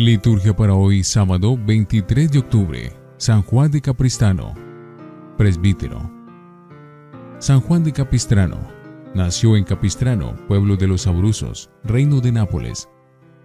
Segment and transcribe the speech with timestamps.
[0.00, 2.90] Liturgia para hoy, sábado 23 de octubre.
[3.18, 4.54] San Juan de Capistrano,
[5.36, 6.10] presbítero.
[7.38, 8.56] San Juan de Capistrano
[9.14, 12.88] nació en Capistrano, pueblo de los Abruzos, reino de Nápoles.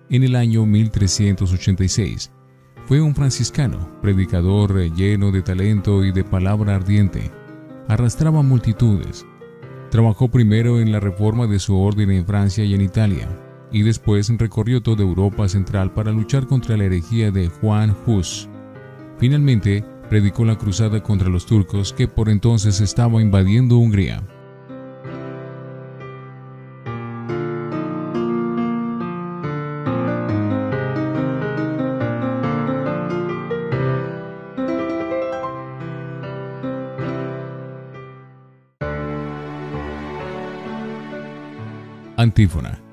[0.10, 2.32] En el año 1386
[2.86, 7.34] fue un franciscano, predicador lleno de talento y de palabra ardiente.
[7.90, 9.26] Arrastraba multitudes.
[9.92, 13.28] Trabajó primero en la reforma de su orden en Francia y en Italia,
[13.76, 18.48] y después recorrió toda Europa central para luchar contra la herejía de Juan Hus.
[19.18, 24.24] Finalmente, predicó la cruzada contra los turcos que por entonces estaba invadiendo Hungría.
[42.16, 42.85] Antífona.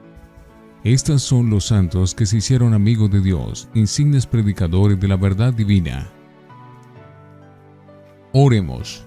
[0.85, 5.55] Estos son los santos que se hicieron amigos de Dios, insignes predicadores de la verdad
[5.55, 6.11] divina.
[8.33, 9.07] Oremos.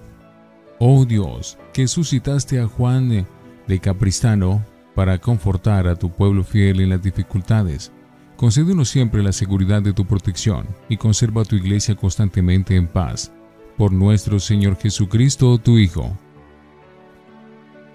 [0.78, 3.26] Oh Dios, que suscitaste a Juan
[3.66, 7.92] de Capristano para confortar a tu pueblo fiel en las dificultades,
[8.38, 13.32] concédenos siempre la seguridad de tu protección y conserva a tu iglesia constantemente en paz.
[13.76, 16.16] Por nuestro Señor Jesucristo, tu Hijo.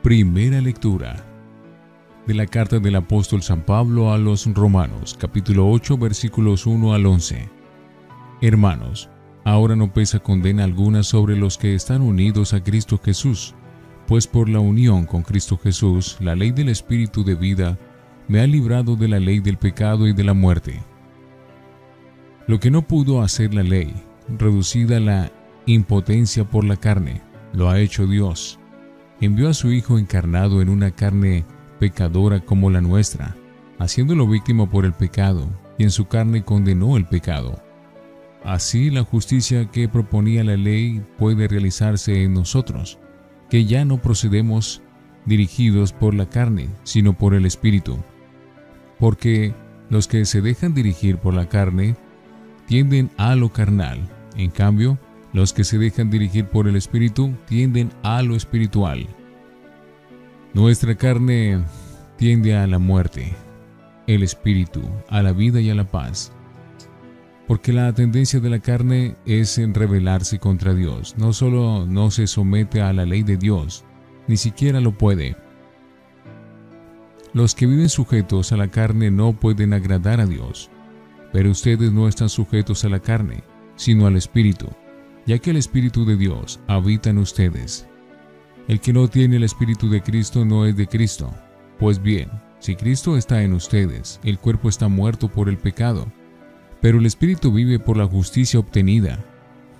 [0.04, 1.31] Primera lectura
[2.32, 7.06] de la carta del apóstol San Pablo a los Romanos, capítulo 8, versículos 1 al
[7.06, 7.50] 11.
[8.40, 9.10] Hermanos,
[9.44, 13.54] ahora no pesa condena alguna sobre los que están unidos a Cristo Jesús,
[14.08, 17.78] pues por la unión con Cristo Jesús, la ley del Espíritu de vida
[18.30, 20.80] me ha librado de la ley del pecado y de la muerte.
[22.48, 23.94] Lo que no pudo hacer la ley,
[24.40, 25.34] reducida la
[25.66, 28.58] impotencia por la carne, lo ha hecho Dios.
[29.20, 31.44] Envió a su Hijo encarnado en una carne
[31.82, 33.36] pecadora como la nuestra,
[33.80, 37.60] haciéndolo víctima por el pecado, y en su carne condenó el pecado.
[38.44, 43.00] Así la justicia que proponía la ley puede realizarse en nosotros,
[43.50, 44.84] que ya no procedemos
[45.26, 47.98] dirigidos por la carne, sino por el Espíritu.
[49.00, 49.56] Porque
[49.90, 51.96] los que se dejan dirigir por la carne
[52.68, 54.08] tienden a lo carnal,
[54.38, 55.00] en cambio,
[55.34, 59.08] los que se dejan dirigir por el Espíritu tienden a lo espiritual.
[60.54, 61.64] Nuestra carne
[62.22, 63.34] tiende a la muerte,
[64.06, 66.32] el espíritu a la vida y a la paz.
[67.48, 71.16] Porque la tendencia de la carne es en rebelarse contra Dios.
[71.18, 73.86] No solo no se somete a la ley de Dios,
[74.28, 75.36] ni siquiera lo puede.
[77.34, 80.70] Los que viven sujetos a la carne no pueden agradar a Dios.
[81.34, 83.44] Pero ustedes no están sujetos a la carne,
[83.76, 84.68] sino al Espíritu,
[85.26, 87.88] ya que el Espíritu de Dios habita en ustedes.
[88.68, 91.34] El que no tiene el Espíritu de Cristo no es de Cristo.
[91.82, 96.06] Pues bien, si Cristo está en ustedes, el cuerpo está muerto por el pecado,
[96.80, 99.26] pero el Espíritu vive por la justicia obtenida.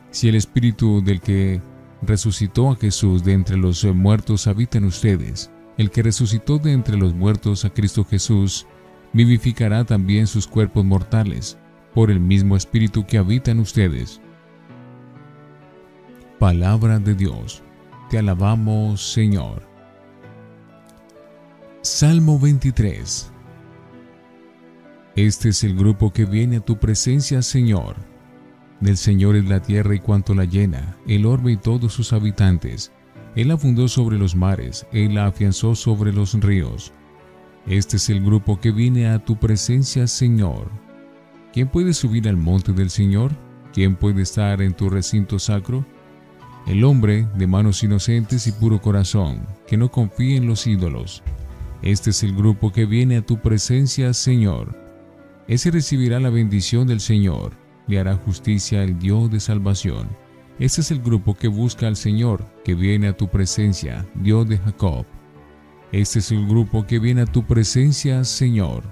[0.10, 1.62] Si el Espíritu del que
[2.02, 6.98] resucitó a Jesús de entre los muertos habita en ustedes, el que resucitó de entre
[6.98, 8.66] los muertos a Cristo Jesús,
[9.14, 11.60] vivificará también sus cuerpos mortales,
[11.94, 14.22] por el mismo Espíritu que habita en ustedes.
[16.40, 17.62] Palabra de Dios.
[18.10, 19.71] Te alabamos, Señor.
[21.84, 23.32] Salmo 23
[25.16, 27.96] Este es el grupo que viene a tu presencia, Señor.
[28.82, 32.92] Del Señor es la tierra y cuanto la llena, el orbe y todos sus habitantes.
[33.36, 36.94] Él la fundó sobre los mares, Él la afianzó sobre los ríos.
[37.66, 40.70] Este es el grupo que viene a tu presencia, Señor.
[41.52, 43.32] ¿Quién puede subir al monte del Señor?
[43.74, 45.84] ¿Quién puede estar en tu recinto sacro?
[46.68, 51.24] el hombre de manos inocentes y puro corazón, que no confía en los ídolos.
[51.82, 54.78] Este es el grupo que viene a tu presencia, Señor.
[55.48, 57.54] Ese recibirá la bendición del Señor,
[57.88, 60.08] le hará justicia el Dios de salvación.
[60.60, 64.60] Este es el grupo que busca al Señor, que viene a tu presencia, Dios de
[64.60, 65.06] Jacob.
[65.92, 68.84] Este es el grupo que viene a tu presencia, Señor.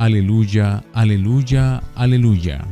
[0.00, 2.66] Aleluya, aleluya, aleluya.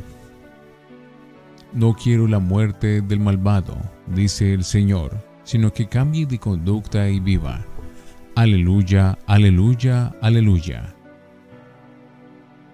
[1.73, 3.77] No quiero la muerte del malvado,
[4.09, 7.65] dice el Señor, sino que cambie de conducta y viva.
[8.39, 10.95] Aleluya, aleluya, aleluya.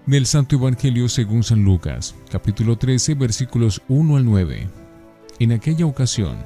[0.04, 4.68] Del Santo Evangelio según San Lucas, capítulo 13, versículos 1 al 9.
[5.38, 6.36] En aquella ocasión,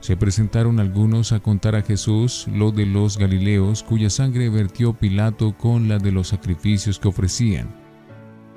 [0.00, 5.54] se presentaron algunos a contar a Jesús lo de los Galileos cuya sangre vertió Pilato
[5.54, 7.68] con la de los sacrificios que ofrecían.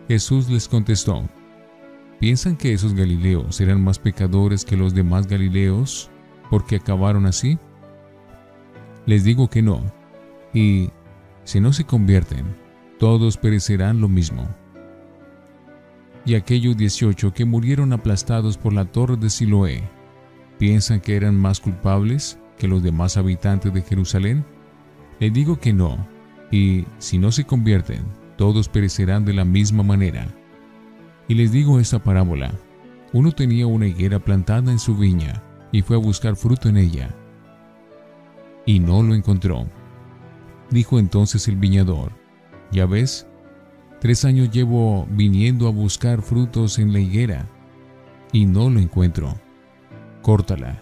[0.07, 1.27] Jesús les contestó,
[2.21, 6.09] ¿Piensan que esos Galileos eran más pecadores que los demás Galileos
[6.49, 7.59] porque acabaron así?
[9.09, 9.81] Les digo que no,
[10.53, 10.91] y
[11.43, 12.45] si no se convierten,
[12.99, 14.47] todos perecerán lo mismo.
[16.25, 19.81] y aquellos dieciocho que murieron aplastados por la torre de Siloé,
[20.59, 24.45] ¿piensan que eran más culpables que los demás habitantes de Jerusalén?
[25.19, 25.97] Les digo que no,
[26.51, 28.03] y si no se convierten,
[28.37, 30.27] todos perecerán de la misma manera.
[31.27, 32.51] Y les digo esta parábola.
[33.11, 35.41] Uno tenía una higuera plantada en su viña,
[35.71, 37.09] y fue a buscar fruto en ella,
[38.65, 39.65] y no lo encontró.
[40.69, 42.11] Dijo entonces el viñador,
[42.71, 43.27] ya ves,
[43.99, 47.47] tres años llevo viniendo a buscar frutos en la higuera,
[48.31, 49.35] y no lo encuentro.
[50.21, 50.81] Córtala.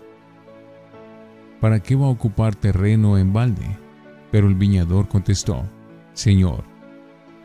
[1.61, 3.65] ¿Para qué va a ocupar terreno en balde?
[4.31, 5.63] Pero el viñador contestó,
[6.13, 6.63] Señor,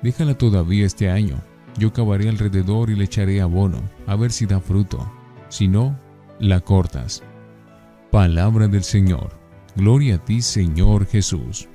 [0.02, 1.40] déjala todavía este año.
[1.78, 5.10] Yo cavaré alrededor y le echaré abono, a ver si da fruto.
[5.48, 5.98] Si no,
[6.38, 7.22] la cortas.
[8.10, 9.41] Palabra del Señor.
[9.74, 11.68] Gloria a ti, Señor Jesús.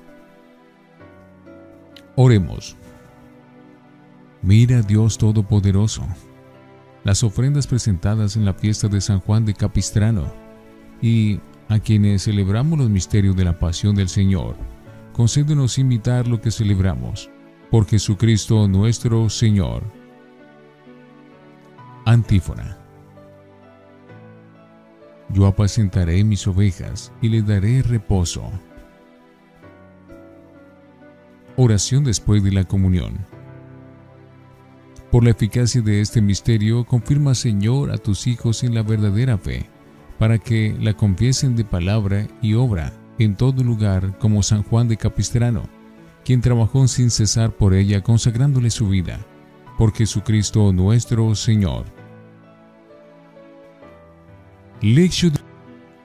[2.16, 2.76] Oremos.
[4.42, 6.08] Mira Dios Todopoderoso,
[7.04, 10.32] las ofrendas presentadas en la fiesta de San Juan de Capistrano
[11.02, 11.40] y
[11.70, 14.56] a quienes celebramos los misterios de la pasión del Señor,
[15.14, 17.30] concédenos imitar lo que celebramos,
[17.72, 19.84] por Jesucristo nuestro Señor.
[22.06, 22.87] Antífona.
[25.30, 28.50] Yo apacentaré mis ovejas y les daré reposo.
[31.56, 33.18] Oración después de la comunión.
[35.12, 39.66] Por la eficacia de este misterio, confirma Señor a tus hijos en la verdadera fe,
[40.20, 44.98] para que la confiesen de palabra y obra en todo lugar como San Juan de
[44.98, 45.64] Capistrano,
[46.24, 49.20] quien trabajó sin cesar por ella consagrándole su vida,
[49.78, 51.97] por Jesucristo nuestro Señor.
[54.82, 55.34] Lección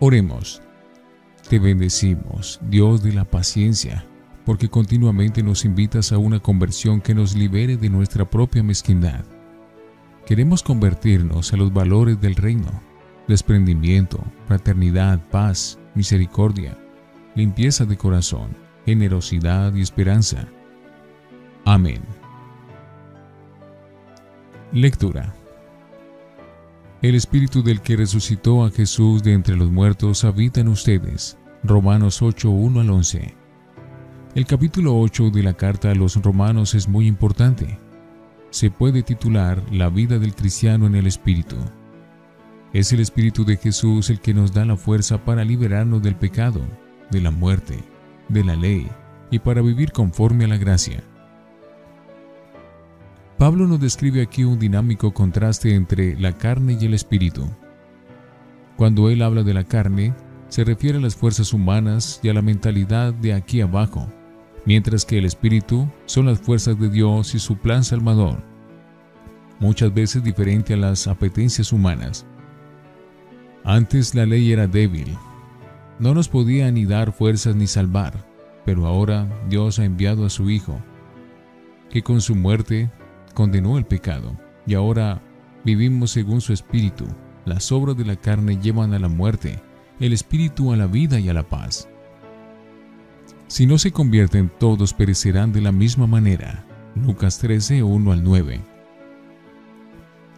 [0.01, 0.63] Oremos.
[1.51, 4.07] Te bendecimos, Dios de la paciencia,
[4.47, 9.27] porque continuamente nos invitas a una conversión que nos libere de nuestra propia mezquindad.
[10.25, 12.71] Queremos convertirnos a los valores del reino,
[13.29, 16.79] desprendimiento, fraternidad, paz, misericordia,
[17.35, 20.49] limpieza de corazón, generosidad y esperanza.
[21.67, 22.01] Amén.
[24.73, 25.35] Lectura
[27.03, 31.37] el Espíritu del que resucitó a Jesús de entre los muertos habita en ustedes.
[31.65, 33.35] Romanos 8, 1 al 11.
[34.37, 37.77] El capítulo 8 de la carta a los romanos es muy importante.
[38.51, 41.57] Se puede titular La vida del cristiano en el Espíritu.
[42.73, 46.61] Es el Espíritu de Jesús el que nos da la fuerza para liberarnos del pecado,
[47.11, 47.79] de la muerte,
[48.29, 48.87] de la ley
[49.29, 51.03] y para vivir conforme a la gracia.
[53.39, 57.49] Pablo nos describe aquí un dinámico contraste entre la carne y el espíritu.
[58.77, 60.15] Cuando él habla de la carne,
[60.49, 64.07] se refiere a las fuerzas humanas y a la mentalidad de aquí abajo,
[64.67, 68.43] mientras que el espíritu son las fuerzas de Dios y su plan salvador,
[69.61, 72.27] muchas veces diferente a las apetencias humanas.
[73.65, 75.17] Antes la ley era débil,
[75.99, 78.27] no nos podía ni dar fuerzas ni salvar,
[78.65, 80.81] pero ahora Dios ha enviado a su Hijo,
[81.91, 82.91] que con su muerte
[83.35, 84.37] condenó el pecado,
[84.67, 85.23] y ahora
[85.65, 87.07] vivimos según su espíritu.
[87.45, 89.61] Las obras de la carne llevan a la muerte,
[90.01, 91.89] el espíritu a la vida y a la paz.
[93.49, 96.65] Si no se convierten, todos perecerán de la misma manera.
[96.95, 98.61] Lucas 13, 1 al 9.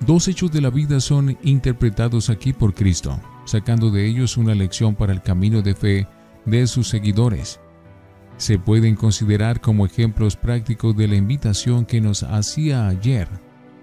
[0.07, 4.95] Dos hechos de la vida son interpretados aquí por Cristo, sacando de ellos una lección
[4.95, 6.09] para el camino de fe
[6.45, 7.61] de sus seguidores
[8.37, 13.29] se pueden considerar como ejemplos prácticos de la invitación que nos hacía ayer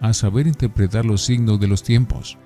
[0.02, 2.38] a saber interpretar los signos de los tiempos.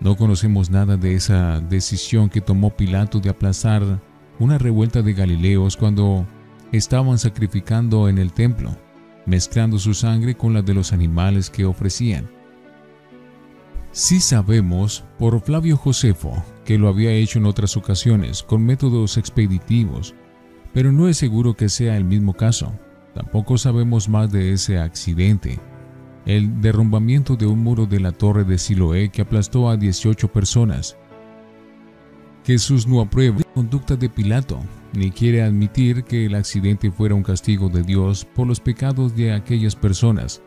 [0.00, 4.00] No conocemos nada de esa decisión que tomó Pilato de aplazar
[4.38, 6.26] una revuelta de Galileos cuando
[6.72, 8.74] estaban sacrificando en el templo,
[9.26, 12.30] mezclando su sangre con la de los animales que ofrecían.
[13.92, 20.14] Sí sabemos por Flavio Josefo que lo había hecho en otras ocasiones con métodos expeditivos
[20.72, 22.72] pero no es seguro que sea el mismo caso.
[23.14, 25.58] Tampoco sabemos más de ese accidente.
[26.26, 30.96] El derrumbamiento de un muro de la torre de Siloé que aplastó a 18 personas.
[32.44, 34.60] Jesús no aprueba la conducta de Pilato,
[34.92, 39.32] ni quiere admitir que el accidente fuera un castigo de Dios por los pecados de
[39.32, 40.42] aquellas personas.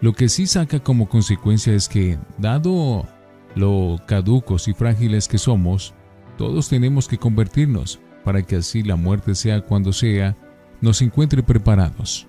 [0.00, 3.06] Lo que sí saca como consecuencia es que, dado
[3.54, 5.94] lo caducos y frágiles que somos,
[6.36, 10.34] todos tenemos que convertirnos, para que así la muerte sea cuando sea,
[10.80, 12.26] nos encuentre preparados.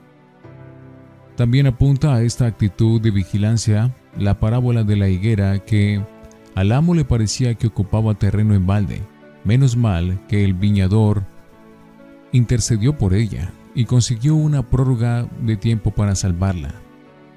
[1.35, 5.99] También apunta a esta actitud de vigilancia la parábola de la higuera que
[6.53, 9.01] al amo le parecía que ocupaba terreno en balde,
[9.43, 11.23] menos mal que el viñador
[12.31, 16.75] intercedió por ella y consiguió una prórroga de tiempo para salvarla.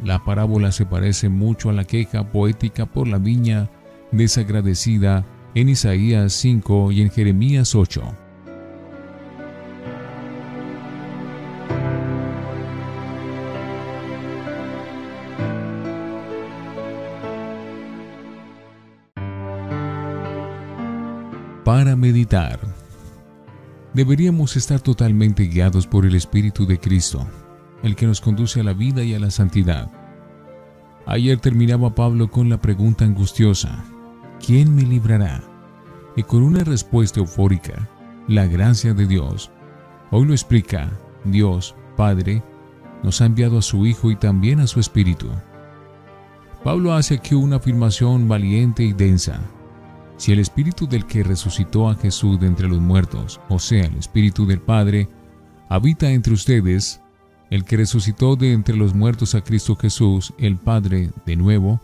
[0.05, 3.71] la parábola se parece mucho a la queja poética por la viña
[4.13, 5.25] desagradecida
[5.55, 8.30] en Isaías 5 y en Jeremías 8.
[21.65, 22.59] Para meditar.
[23.93, 27.27] Deberíamos estar totalmente guiados por el Espíritu de Cristo,
[27.83, 29.91] el que nos conduce a la vida y a la santidad.
[31.05, 33.85] Ayer terminaba Pablo con la pregunta angustiosa,
[34.45, 35.43] ¿quién me librará?
[36.17, 37.91] Y con una respuesta eufórica,
[38.27, 39.51] la gracia de Dios.
[40.11, 40.91] Hoy lo explica,
[41.25, 42.43] Dios, Padre,
[43.03, 45.29] nos ha enviado a su Hijo y también a su Espíritu.
[46.65, 49.41] Pablo hace aquí una afirmación valiente y densa.
[50.21, 53.97] Si el Espíritu del que resucitó a Jesús de entre los muertos, o sea, el
[53.97, 55.09] Espíritu del Padre,
[55.71, 57.01] habita entre ustedes,
[57.49, 61.81] el que resucitó de entre los muertos a Cristo Jesús, el Padre, de nuevo,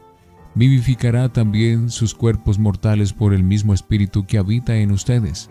[0.54, 5.48] vivificará también sus cuerpos mortales por el mismo Espíritu que habita en ustedes.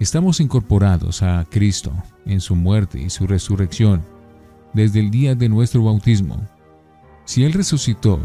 [0.00, 1.92] Estamos incorporados a Cristo
[2.26, 4.02] en su muerte y su resurrección
[4.74, 6.40] desde el día de nuestro bautismo.
[7.24, 8.18] Si Él resucitó,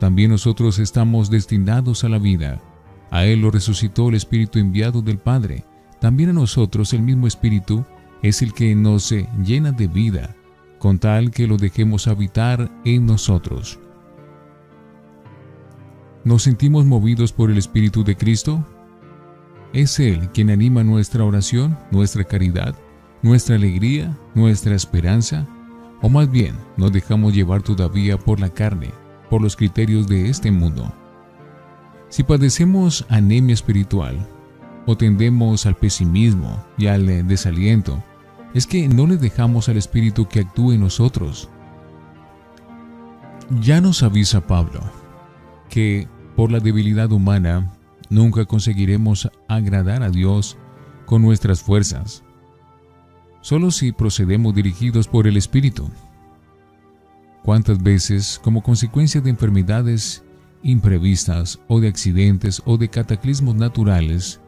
[0.00, 2.62] también nosotros estamos destinados a la vida.
[3.10, 5.64] A Él lo resucitó el Espíritu enviado del Padre.
[6.00, 7.84] También a nosotros el mismo Espíritu
[8.22, 10.34] es el que nos llena de vida
[10.78, 13.78] con tal que lo dejemos habitar en nosotros.
[16.24, 18.64] ¿Nos sentimos movidos por el Espíritu de Cristo?
[19.72, 22.74] Es Él quien anima nuestra oración, nuestra caridad,
[23.22, 25.46] nuestra alegría, nuestra esperanza,
[26.02, 28.90] o más bien nos dejamos llevar todavía por la carne,
[29.30, 30.92] por los criterios de este mundo.
[32.08, 34.16] Si padecemos anemia espiritual,
[34.86, 38.02] o tendemos al pesimismo y al desaliento,
[38.54, 41.50] es que no le dejamos al Espíritu que actúe en nosotros.
[43.60, 44.80] Ya nos avisa Pablo
[45.68, 47.72] que por la debilidad humana
[48.08, 50.56] nunca conseguiremos agradar a Dios
[51.04, 52.24] con nuestras fuerzas,
[53.40, 55.90] solo si procedemos dirigidos por el Espíritu.
[57.42, 60.24] ¿Cuántas veces, como consecuencia de enfermedades
[60.62, 64.40] imprevistas o de accidentes o de cataclismos naturales,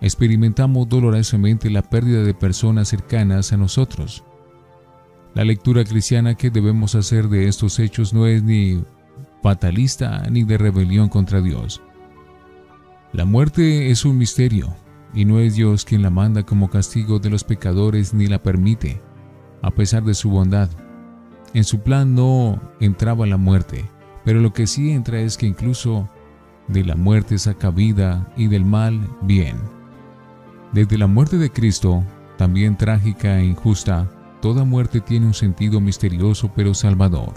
[0.00, 4.24] experimentamos dolorosamente la pérdida de personas cercanas a nosotros.
[5.34, 8.82] La lectura cristiana que debemos hacer de estos hechos no es ni
[9.42, 11.80] fatalista ni de rebelión contra Dios.
[13.12, 14.74] La muerte es un misterio,
[15.14, 19.00] y no es Dios quien la manda como castigo de los pecadores ni la permite,
[19.62, 20.70] a pesar de su bondad.
[21.52, 23.84] En su plan no entraba la muerte,
[24.24, 26.08] pero lo que sí entra es que incluso
[26.68, 29.56] de la muerte saca vida y del mal bien.
[30.72, 32.04] Desde la muerte de Cristo,
[32.36, 34.08] también trágica e injusta,
[34.40, 37.34] toda muerte tiene un sentido misterioso pero salvador.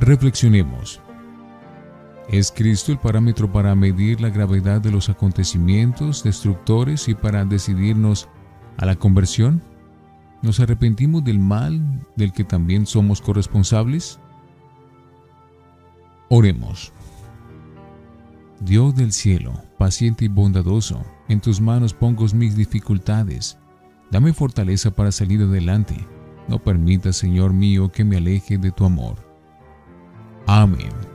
[0.00, 1.00] Reflexionemos.
[2.28, 8.28] ¿Es Cristo el parámetro para medir la gravedad de los acontecimientos destructores y para decidirnos
[8.78, 9.62] a la conversión?
[10.42, 11.80] ¿Nos arrepentimos del mal
[12.16, 14.18] del que también somos corresponsables?
[16.28, 16.92] Oremos.
[18.60, 23.58] Dios del cielo, paciente y bondadoso, en tus manos pongo mis dificultades.
[24.10, 25.96] Dame fortaleza para salir adelante.
[26.48, 29.16] No permitas, Señor mío, que me aleje de tu amor.
[30.46, 31.11] Amén.